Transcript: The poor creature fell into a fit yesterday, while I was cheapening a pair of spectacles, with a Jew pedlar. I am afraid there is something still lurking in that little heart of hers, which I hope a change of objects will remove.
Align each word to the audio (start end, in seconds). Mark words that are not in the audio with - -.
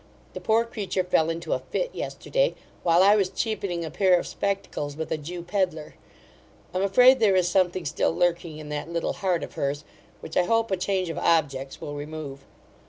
The 0.33 0.41
poor 0.41 0.65
creature 0.65 1.03
fell 1.03 1.29
into 1.29 1.53
a 1.53 1.59
fit 1.59 1.93
yesterday, 1.93 2.55
while 2.81 3.03
I 3.03 3.15
was 3.15 3.29
cheapening 3.29 3.85
a 3.85 3.91
pair 3.91 4.17
of 4.17 4.25
spectacles, 4.25 4.97
with 4.97 5.11
a 5.11 5.17
Jew 5.19 5.43
pedlar. 5.43 5.93
I 6.73 6.77
am 6.79 6.83
afraid 6.83 7.19
there 7.19 7.35
is 7.35 7.47
something 7.47 7.85
still 7.85 8.11
lurking 8.11 8.57
in 8.57 8.69
that 8.69 8.89
little 8.89 9.13
heart 9.13 9.43
of 9.43 9.53
hers, 9.53 9.83
which 10.19 10.35
I 10.35 10.45
hope 10.45 10.71
a 10.71 10.75
change 10.77 11.11
of 11.11 11.19
objects 11.19 11.79
will 11.79 11.93
remove. 11.93 12.43